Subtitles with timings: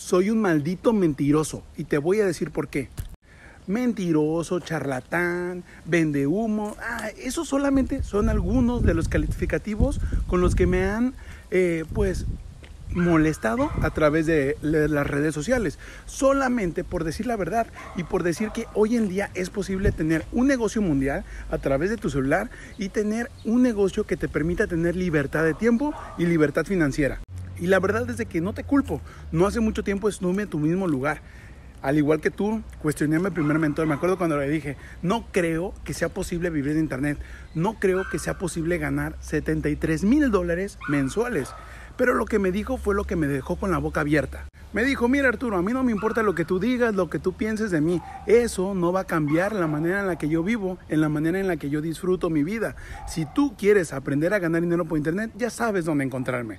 [0.00, 2.88] soy un maldito mentiroso y te voy a decir por qué.
[3.66, 6.74] Mentiroso, charlatán, vende humo.
[6.80, 11.12] Ah, esos solamente son algunos de los calificativos con los que me han,
[11.50, 12.26] eh, pues,
[12.92, 18.50] molestado a través de las redes sociales, solamente por decir la verdad y por decir
[18.50, 22.50] que hoy en día es posible tener un negocio mundial a través de tu celular
[22.78, 27.20] y tener un negocio que te permita tener libertad de tiempo y libertad financiera.
[27.60, 29.00] Y la verdad es que no te culpo,
[29.32, 31.20] no hace mucho tiempo estuve en tu mismo lugar.
[31.82, 33.86] Al igual que tú, cuestioné a mi primer mentor.
[33.86, 37.18] Me acuerdo cuando le dije, no creo que sea posible vivir de Internet.
[37.54, 41.50] No creo que sea posible ganar 73 mil dólares mensuales.
[41.96, 44.46] Pero lo que me dijo fue lo que me dejó con la boca abierta.
[44.72, 47.18] Me dijo, mira Arturo, a mí no me importa lo que tú digas, lo que
[47.18, 48.00] tú pienses de mí.
[48.26, 51.40] Eso no va a cambiar la manera en la que yo vivo, en la manera
[51.40, 52.76] en la que yo disfruto mi vida.
[53.08, 56.58] Si tú quieres aprender a ganar dinero por internet, ya sabes dónde encontrarme.